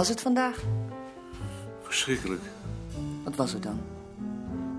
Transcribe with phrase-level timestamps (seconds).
[0.00, 0.62] was het vandaag?
[1.82, 2.42] Verschrikkelijk.
[3.24, 3.80] Wat was het dan?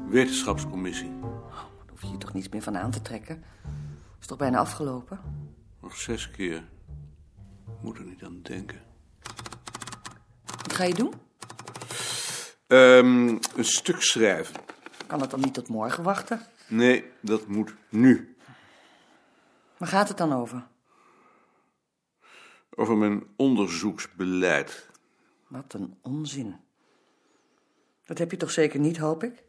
[0.09, 1.11] Wetenschapscommissie.
[1.21, 3.43] Daar hoef je je toch niets meer van aan te trekken?
[4.19, 5.19] Is toch bijna afgelopen?
[5.82, 6.63] Nog zes keer.
[7.82, 8.82] Moet er niet aan denken.
[10.46, 11.13] Wat ga je doen?
[12.68, 14.55] Ehm, een stuk schrijven.
[15.07, 16.41] Kan het dan niet tot morgen wachten?
[16.68, 18.35] Nee, dat moet nu.
[19.77, 20.68] Waar gaat het dan over?
[22.75, 24.89] Over mijn onderzoeksbeleid.
[25.51, 26.55] Wat een onzin.
[28.05, 29.43] Dat heb je toch zeker niet, hoop ik?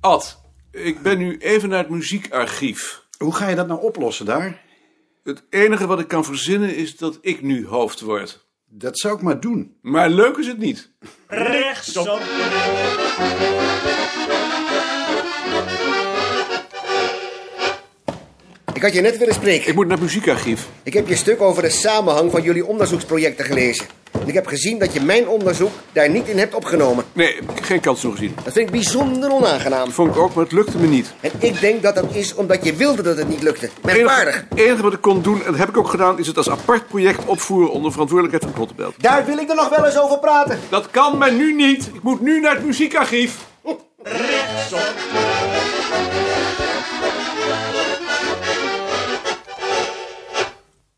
[0.00, 0.40] Ad,
[0.70, 3.06] ik ben nu even naar het muziekarchief.
[3.18, 4.62] Hoe ga je dat nou oplossen daar?
[5.22, 8.46] Het enige wat ik kan verzinnen is dat ik nu hoofd word.
[8.64, 9.78] Dat zou ik maar doen.
[9.82, 10.90] Maar leuk is het niet.
[11.26, 12.18] Rechtsom.
[18.86, 19.68] Had je net willen spreken.
[19.68, 20.66] Ik moet naar het muziekarchief.
[20.82, 23.86] Ik heb je stuk over de samenhang van jullie onderzoeksprojecten gelezen.
[24.12, 27.04] En ik heb gezien dat je mijn onderzoek daar niet in hebt opgenomen.
[27.12, 28.34] Nee, heb ik geen kans nog gezien.
[28.44, 29.84] Dat vind ik bijzonder onaangenaam.
[29.84, 31.12] Dat vond ik ook, maar het lukte me niet.
[31.20, 33.68] En ik denk dat dat is omdat je wilde dat het niet lukte.
[33.82, 34.44] Merkwaardig.
[34.48, 36.50] het enige wat ik kon doen, en dat heb ik ook gedaan, is het als
[36.50, 39.02] apart project opvoeren onder verantwoordelijkheid van Klottenbelt.
[39.02, 40.58] Daar wil ik er nog wel eens over praten.
[40.68, 41.86] Dat kan maar nu niet.
[41.94, 43.38] Ik moet nu naar het muziekarchief.
[44.02, 45.65] Rechtsom.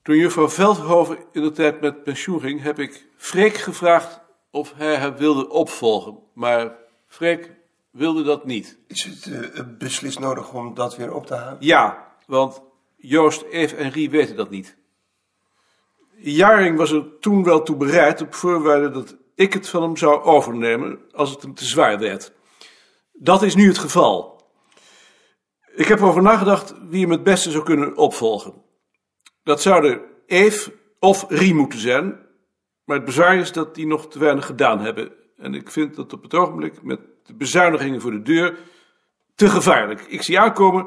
[0.09, 4.21] Toen juffrouw Veldhoven in de tijd met pensioen ging, heb ik Freek gevraagd
[4.51, 6.19] of hij haar wilde opvolgen.
[6.35, 7.53] Maar Freek
[7.91, 8.79] wilde dat niet.
[8.87, 11.57] Is het eh, beslist nodig om dat weer op te halen?
[11.61, 12.63] Ja, want
[12.97, 14.77] Joost, Eve en Rie weten dat niet.
[16.17, 20.23] Jaring was er toen wel toe bereid op voorwaarde dat ik het van hem zou
[20.23, 22.33] overnemen als het hem te zwaar werd.
[23.13, 24.43] Dat is nu het geval.
[25.75, 28.67] Ik heb erover nagedacht wie hem het beste zou kunnen opvolgen.
[29.49, 32.19] Dat zouden Eve of Rie moeten zijn,
[32.85, 35.13] maar het bezwaar is dat die nog te weinig gedaan hebben.
[35.37, 38.59] En ik vind dat op het ogenblik met de bezuinigingen voor de deur
[39.35, 40.01] te gevaarlijk.
[40.01, 40.87] Ik zie aankomen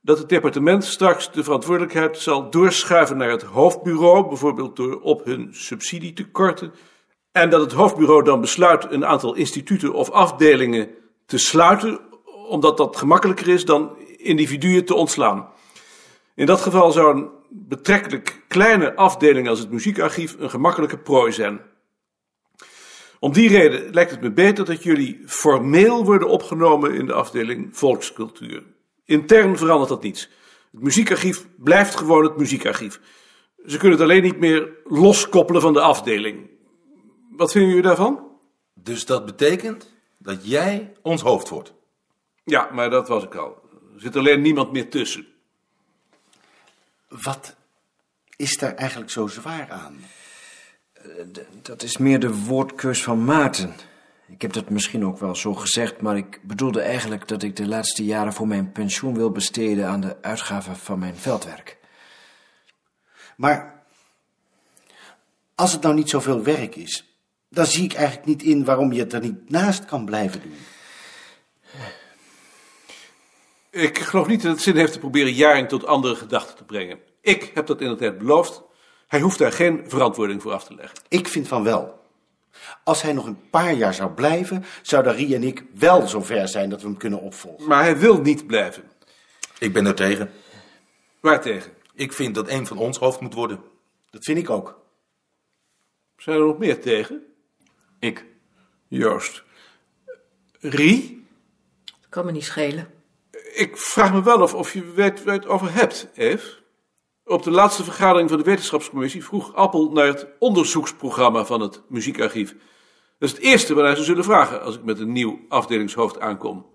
[0.00, 5.48] dat het departement straks de verantwoordelijkheid zal doorschuiven naar het hoofdbureau, bijvoorbeeld door op hun
[5.50, 6.72] subsidie te korten.
[7.32, 10.88] En dat het hoofdbureau dan besluit een aantal instituten of afdelingen
[11.24, 12.00] te sluiten,
[12.48, 15.54] omdat dat gemakkelijker is dan individuen te ontslaan.
[16.36, 21.60] In dat geval zou een betrekkelijk kleine afdeling als het muziekarchief een gemakkelijke prooi zijn.
[23.18, 27.76] Om die reden lijkt het me beter dat jullie formeel worden opgenomen in de afdeling
[27.76, 28.62] volkscultuur.
[29.04, 30.30] Intern verandert dat niets.
[30.72, 33.00] Het muziekarchief blijft gewoon het muziekarchief.
[33.66, 36.50] Ze kunnen het alleen niet meer loskoppelen van de afdeling.
[37.30, 38.38] Wat vinden jullie daarvan?
[38.74, 41.74] Dus dat betekent dat jij ons hoofd wordt.
[42.44, 43.62] Ja, maar dat was ik al.
[43.94, 45.26] Er zit alleen niemand meer tussen.
[47.08, 47.56] Wat
[48.36, 50.04] is daar eigenlijk zo zwaar aan?
[51.62, 53.74] Dat is meer de woordkeus van Maarten.
[54.28, 57.66] Ik heb dat misschien ook wel zo gezegd, maar ik bedoelde eigenlijk dat ik de
[57.66, 61.78] laatste jaren voor mijn pensioen wil besteden aan de uitgave van mijn veldwerk.
[63.36, 63.82] Maar
[65.54, 67.18] als het nou niet zoveel werk is,
[67.48, 70.56] dan zie ik eigenlijk niet in waarom je het er niet naast kan blijven doen.
[73.76, 76.98] Ik geloof niet dat het zin heeft te proberen Jaring tot andere gedachten te brengen.
[77.20, 78.62] Ik heb dat in de tijd beloofd.
[79.06, 80.98] Hij hoeft daar geen verantwoording voor af te leggen.
[81.08, 82.00] Ik vind van wel.
[82.84, 86.70] Als hij nog een paar jaar zou blijven, zouden Rie en ik wel zover zijn
[86.70, 87.68] dat we hem kunnen opvolgen.
[87.68, 88.82] Maar hij wil niet blijven.
[89.58, 90.30] Ik ben er tegen.
[91.20, 91.72] Waartegen?
[91.94, 93.60] Ik vind dat een van ons hoofd moet worden.
[94.10, 94.80] Dat vind ik ook.
[96.16, 97.22] Zijn er nog meer tegen?
[97.98, 98.24] Ik.
[98.88, 99.42] Joost.
[100.60, 101.26] Rie?
[102.08, 102.95] Kan me niet schelen.
[103.56, 106.48] Ik vraag me wel of, of je weet waar je het over hebt, Eve.
[107.24, 112.50] Op de laatste vergadering van de wetenschapscommissie vroeg Appel naar het onderzoeksprogramma van het muziekarchief.
[113.18, 116.20] Dat is het eerste waar hij ze zullen vragen als ik met een nieuw afdelingshoofd
[116.20, 116.66] aankom.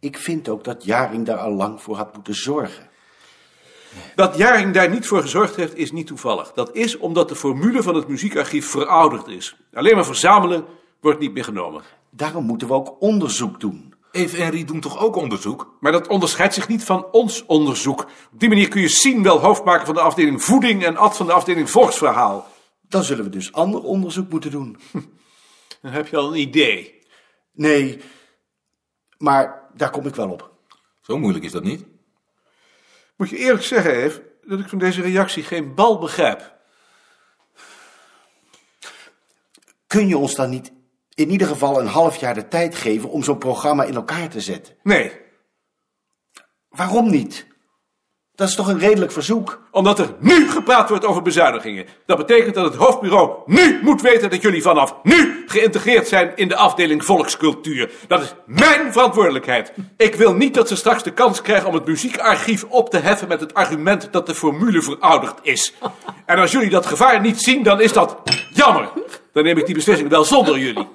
[0.00, 2.88] Ik vind ook dat Jaring daar al lang voor had moeten zorgen.
[4.14, 6.52] Dat Jaring daar niet voor gezorgd heeft, is niet toevallig.
[6.52, 9.56] Dat is omdat de formule van het muziekarchief verouderd is.
[9.72, 10.64] Alleen maar verzamelen
[11.00, 11.82] wordt niet meer genomen.
[12.10, 13.93] Daarom moeten we ook onderzoek doen.
[14.14, 15.76] Eve en Rie doen toch ook onderzoek?
[15.80, 18.00] Maar dat onderscheidt zich niet van ons onderzoek.
[18.32, 21.16] Op die manier kun je Sien wel hoofd maken van de afdeling voeding en Ad
[21.16, 22.48] van de afdeling volksverhaal.
[22.80, 24.78] Dan zullen we dus ander onderzoek moeten doen.
[25.82, 27.02] Dan heb je al een idee.
[27.52, 28.00] Nee,
[29.18, 30.52] maar daar kom ik wel op.
[31.00, 31.84] Zo moeilijk is dat niet.
[33.16, 36.54] Moet je eerlijk zeggen, Eve, dat ik van deze reactie geen bal begrijp.
[39.86, 40.72] Kun je ons dan niet
[41.14, 44.40] in ieder geval een half jaar de tijd geven om zo'n programma in elkaar te
[44.40, 44.74] zetten?
[44.82, 45.12] Nee,
[46.76, 47.46] Waarom niet?
[48.34, 49.62] Dat is toch een redelijk verzoek?
[49.70, 51.86] Omdat er nu gepraat wordt over bezuinigingen.
[52.06, 56.48] Dat betekent dat het hoofdbureau nu moet weten dat jullie vanaf nu geïntegreerd zijn in
[56.48, 57.90] de afdeling volkscultuur.
[58.08, 59.72] Dat is mijn verantwoordelijkheid.
[59.96, 63.28] Ik wil niet dat ze straks de kans krijgen om het muziekarchief op te heffen
[63.28, 65.74] met het argument dat de formule verouderd is.
[66.26, 68.16] En als jullie dat gevaar niet zien, dan is dat
[68.52, 68.88] jammer.
[69.32, 70.88] Dan neem ik die beslissing wel zonder jullie.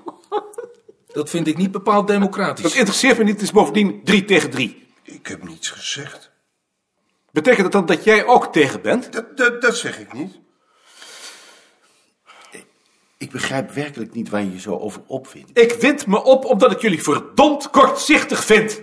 [1.13, 2.63] Dat vind ik niet bepaald democratisch.
[2.63, 4.87] Dat interesseert me niet, het is bovendien drie tegen drie.
[5.03, 6.31] Ik heb niets gezegd.
[7.31, 9.13] Betekent dat dan dat jij ook tegen bent?
[9.13, 10.39] Dat, dat, dat zeg ik niet.
[13.17, 15.59] Ik begrijp werkelijk niet waar je je zo over opvindt.
[15.59, 18.81] Ik wind me op omdat ik jullie verdomd kortzichtig vind.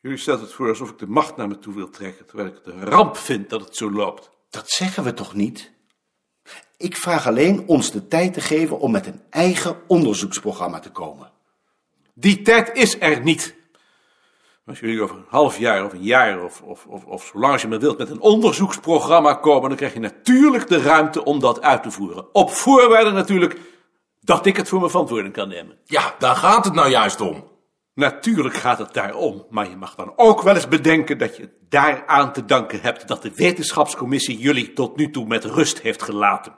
[0.00, 2.54] Jullie stelt het voor alsof ik de macht naar me toe wil trekken, terwijl ik
[2.54, 4.30] het een ramp vind dat het zo loopt.
[4.50, 5.72] Dat zeggen we toch niet?
[6.82, 11.30] Ik vraag alleen ons de tijd te geven om met een eigen onderzoeksprogramma te komen.
[12.14, 13.54] Die tijd is er niet.
[14.66, 17.62] Als jullie over een half jaar of een jaar of, of, of, of zolang als
[17.62, 21.60] je maar wilt met een onderzoeksprogramma komen, dan krijg je natuurlijk de ruimte om dat
[21.60, 22.34] uit te voeren.
[22.34, 23.60] Op voorwaarde natuurlijk
[24.20, 25.78] dat ik het voor mijn verantwoording kan nemen.
[25.84, 27.44] Ja, daar gaat het nou juist om.
[27.94, 31.52] Natuurlijk gaat het daarom, maar je mag dan ook wel eens bedenken dat je het
[31.68, 36.54] daaraan te danken hebt dat de wetenschapscommissie jullie tot nu toe met rust heeft gelaten.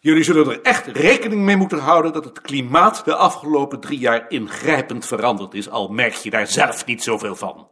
[0.00, 4.30] Jullie zullen er echt rekening mee moeten houden dat het klimaat de afgelopen drie jaar
[4.30, 7.68] ingrijpend veranderd is, al merk je daar zelf niet zoveel van.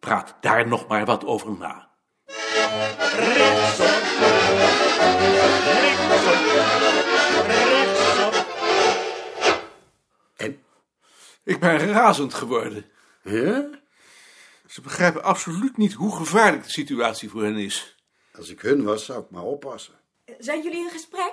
[0.00, 1.88] Praat daar nog maar wat over na.
[11.58, 12.84] Ik ben razend geworden.
[13.22, 13.68] Ja?
[14.66, 17.96] Ze begrijpen absoluut niet hoe gevaarlijk de situatie voor hen is.
[18.34, 19.94] Als ik hun was, zou ik maar oppassen.
[20.38, 21.32] Zijn jullie in gesprek?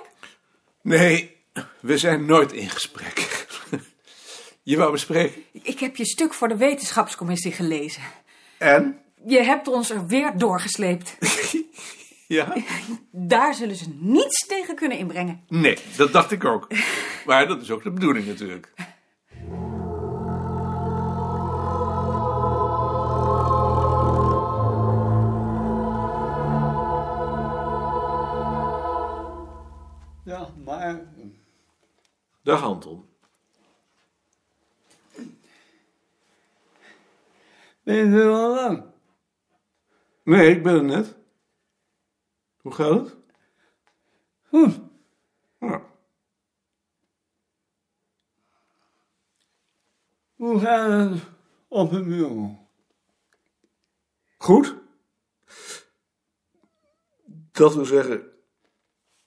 [0.82, 1.36] Nee,
[1.80, 3.46] we zijn nooit in gesprek.
[4.62, 5.42] Je wou me spreken?
[5.52, 8.02] Ik heb je stuk voor de wetenschapscommissie gelezen.
[8.58, 9.00] En?
[9.26, 11.16] Je hebt ons er weer doorgesleept.
[12.28, 12.52] Ja?
[13.10, 15.44] Daar zullen ze niets tegen kunnen inbrengen.
[15.48, 16.66] Nee, dat dacht ik ook.
[17.26, 18.72] Maar dat is ook de bedoeling natuurlijk.
[32.46, 33.08] Dag Anton.
[37.82, 38.84] Ben je er al lang?
[40.22, 41.16] Nee, ik ben er net.
[42.56, 43.16] Hoe gaat het?
[44.48, 44.80] Goed.
[50.34, 51.22] Hoe gaat het
[51.68, 52.56] op het bureau?
[54.38, 54.74] goed.
[57.52, 58.32] Dat wil zeggen,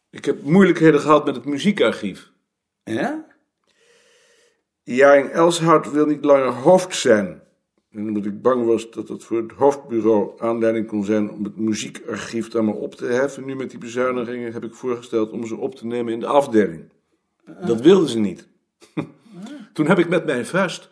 [0.10, 2.32] ik heb moeilijkheden gehad met het muziekarchief.
[2.94, 3.26] Ja?
[4.84, 7.42] Jaring Elshout wil niet langer hoofd zijn.
[7.92, 11.58] En omdat ik bang was dat het voor het hoofdbureau aanleiding kon zijn om het
[11.58, 15.56] muziekarchief dan maar op te heffen, nu met die bezuinigingen, heb ik voorgesteld om ze
[15.56, 16.92] op te nemen in de afdeling.
[17.66, 18.48] Dat wilden ze niet.
[19.74, 20.90] Toen heb ik met mijn vuist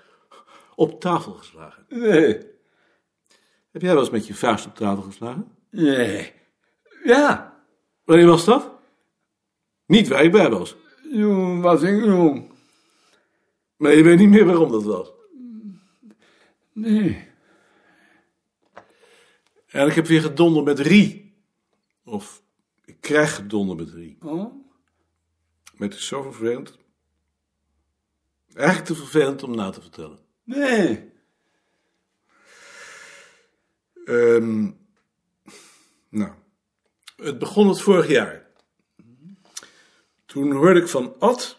[0.75, 1.85] op tafel geslagen.
[1.89, 2.37] Nee.
[3.71, 5.51] Heb jij wel eens met je vuist op tafel geslagen?
[5.69, 6.33] Nee.
[7.03, 7.61] Ja.
[8.03, 8.71] Wanneer was dat?
[9.85, 10.75] Niet waar ik bij was.
[11.11, 12.51] Toen was ik jong.
[13.77, 15.11] Maar je weet niet meer waarom dat was.
[16.71, 17.27] Nee.
[19.67, 21.35] En ik heb weer gedonder met Rie.
[22.03, 22.41] Of
[22.85, 24.17] ik krijg gedonder met Rie.
[24.21, 24.53] Oh?
[25.77, 26.77] Maar het is zo vervelend.
[28.53, 30.19] Eigenlijk te vervelend om na te vertellen.
[30.43, 31.11] Nee.
[34.05, 34.71] Ehm,
[36.09, 36.31] nou,
[37.15, 38.46] het begon het vorig jaar.
[40.37, 41.57] Toen hoorde ik van Ad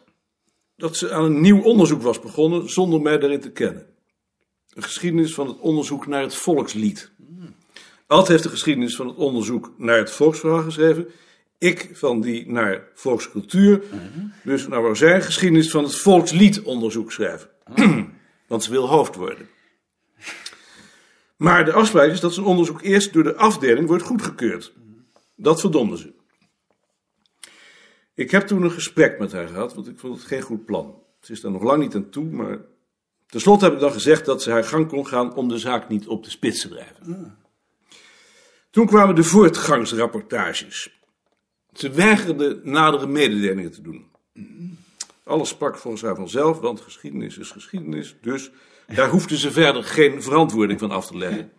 [0.76, 3.86] dat ze aan een nieuw onderzoek was begonnen zonder mij daarin te kennen.
[4.74, 7.10] Een geschiedenis van het onderzoek naar het volkslied.
[8.06, 11.06] Ad heeft de geschiedenis van het onderzoek naar het volksverhaal geschreven.
[11.58, 13.82] Ik van die naar volkscultuur.
[14.44, 17.50] Dus nou wou zij geschiedenis van het volksliedonderzoek schrijven.
[18.48, 19.48] Want ze wil hoofd worden.
[21.36, 24.72] Maar de afspraak is dat zijn onderzoek eerst door de afdeling wordt goedgekeurd.
[25.36, 26.17] Dat verdomden ze.
[28.18, 31.02] Ik heb toen een gesprek met haar gehad, want ik vond het geen goed plan.
[31.20, 32.58] Ze is daar nog lang niet aan toe, maar
[33.26, 36.06] tenslotte heb ik dan gezegd dat ze haar gang kon gaan om de zaak niet
[36.06, 37.36] op de spits te drijven.
[38.70, 41.00] Toen kwamen de voortgangsrapportages.
[41.72, 44.10] Ze weigerde nadere mededelingen te doen.
[45.24, 48.50] Alles sprak volgens haar vanzelf, want geschiedenis is geschiedenis, dus
[48.94, 51.52] daar hoefde ze verder geen verantwoording van af te leggen.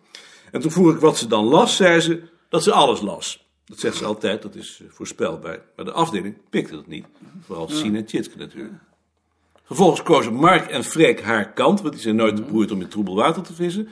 [0.52, 3.49] En toen vroeg ik wat ze dan las, zei ze dat ze alles las.
[3.70, 5.60] Dat zegt ze altijd, dat is eh, voorspelbaar.
[5.76, 7.06] Maar de afdeling pikte dat niet.
[7.40, 8.74] Vooral Sien en Tjitske natuurlijk.
[9.64, 13.14] Vervolgens kozen Mark en Freek haar kant, want die zijn nooit beroerd om in troebel
[13.14, 13.88] water te vissen.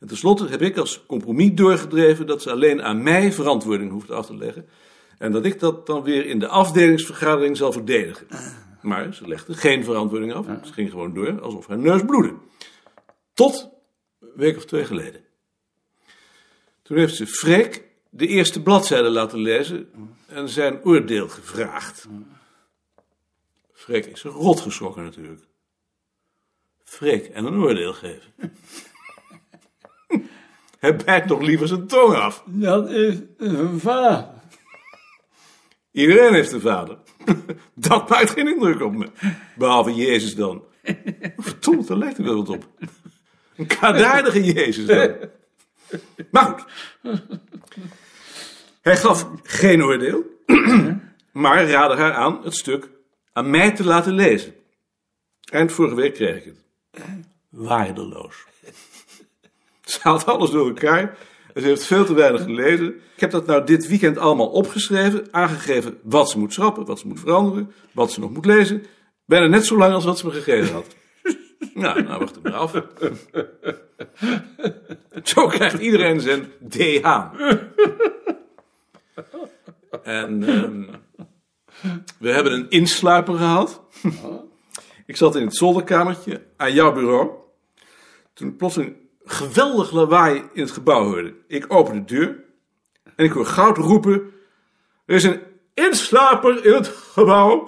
[0.00, 4.26] En tenslotte heb ik als compromis doorgedreven dat ze alleen aan mij verantwoording hoeft af
[4.26, 4.68] te leggen.
[5.18, 8.26] En dat ik dat dan weer in de afdelingsvergadering zal verdedigen.
[8.82, 10.46] Maar ze legde geen verantwoording af.
[10.64, 12.34] Ze ging gewoon door alsof haar neus bloedde.
[13.34, 13.68] Tot
[14.20, 15.20] een week of twee geleden.
[16.82, 17.85] Toen heeft ze Freek
[18.16, 19.88] de eerste bladzijde laten lezen
[20.26, 22.06] en zijn oordeel gevraagd.
[23.72, 25.46] Freek is rot geschrokken natuurlijk.
[26.84, 28.32] Freek en een oordeel geven.
[30.78, 32.42] Hij bijt nog liever zijn tong af.
[32.46, 34.28] Dat is een vader.
[35.90, 36.98] Iedereen heeft een vader.
[37.74, 39.10] Dat maakt geen indruk op me.
[39.56, 40.64] Behalve Jezus dan.
[41.36, 42.68] Verdomd, daar lijkt er wel wat op.
[43.56, 45.16] Een kwaadaardige Jezus dan.
[46.30, 46.64] Maar goed.
[48.86, 50.22] Hij gaf geen oordeel,
[51.32, 52.88] maar raadde haar aan het stuk
[53.32, 54.54] aan mij te laten lezen.
[55.50, 56.64] Eind vorige week kreeg ik het.
[57.50, 58.44] Waardeloos.
[59.84, 61.18] Ze haalt alles door elkaar
[61.54, 62.86] en ze heeft veel te weinig gelezen.
[62.86, 67.06] Ik heb dat nou dit weekend allemaal opgeschreven, aangegeven wat ze moet schrappen, wat ze
[67.06, 68.86] moet veranderen, wat ze nog moet lezen.
[69.24, 70.86] Bijna net zo lang als wat ze me gegeven had.
[71.74, 72.72] Nou, nou wacht maar af.
[75.32, 77.06] Zo krijgt iedereen zijn DH.
[80.02, 80.82] En ehm,
[82.18, 83.80] we hebben een insluiper gehad.
[85.06, 87.30] Ik zat in het zolderkamertje aan jouw bureau.
[88.32, 91.34] Toen ik plots een geweldig lawaai in het gebouw hoorde.
[91.46, 92.44] Ik open de deur
[93.16, 94.34] en ik hoor Goud roepen...
[95.06, 95.40] Er is een
[95.74, 97.66] insluiper in het gebouw.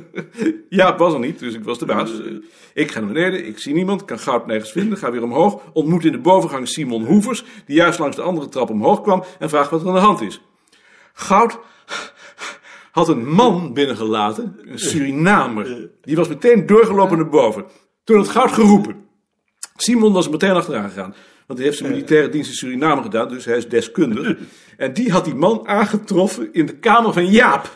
[0.68, 2.10] ja, het was er niet, dus ik was de baas.
[2.74, 5.62] Ik ga naar beneden, ik zie niemand, kan Goud nergens vinden, ga weer omhoog.
[5.72, 9.24] Ontmoet in de bovengang Simon Hoevers, die juist langs de andere trap omhoog kwam...
[9.38, 10.40] en vraagt wat er aan de hand is.
[11.20, 11.58] Goud
[12.90, 15.90] had een man binnengelaten, een Surinamer.
[16.02, 17.64] Die was meteen doorgelopen naar boven.
[18.04, 18.96] Toen had Goud geroepen.
[19.76, 21.14] Simon was er meteen achteraan gegaan.
[21.46, 24.36] Want hij heeft zijn militaire dienst in Suriname gedaan, dus hij is deskundig.
[24.76, 27.70] En die had die man aangetroffen in de kamer van Jaap.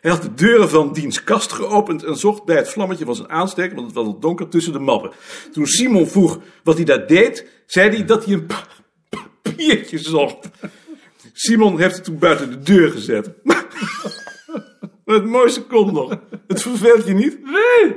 [0.00, 3.28] Hij had de deuren van diens kast geopend en zocht bij het vlammetje van zijn
[3.30, 5.10] aansteker, want het was al donker, tussen de mappen.
[5.52, 8.66] Toen Simon vroeg wat hij daar deed, zei hij dat hij een pa-
[9.42, 10.48] papiertje zocht.
[11.36, 13.30] Simon heeft het toen buiten de deur gezet.
[13.42, 16.18] Maar het mooiste komt nog.
[16.46, 17.38] Het verveelt je niet?
[17.44, 17.96] Nee.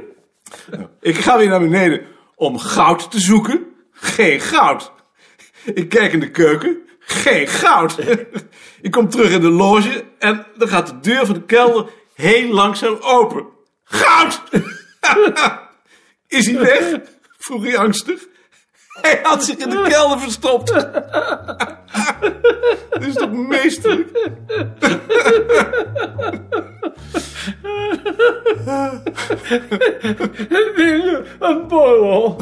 [1.02, 2.02] Ik ga weer naar beneden
[2.36, 3.66] om goud te zoeken.
[3.92, 4.92] Geen goud.
[5.74, 6.78] Ik kijk in de keuken.
[7.00, 7.98] Geen goud.
[8.82, 12.54] Ik kom terug in de loge en dan gaat de deur van de kelder heel
[12.54, 13.46] langzaam open.
[13.84, 14.42] Goud!
[16.28, 17.00] Is hij weg?
[17.38, 18.28] Vroeg hij angstig.
[19.02, 20.72] Hij had zich in de kelder verstopt.
[22.92, 24.30] Dit is toch meesterlijk?
[31.40, 32.38] Een borrel.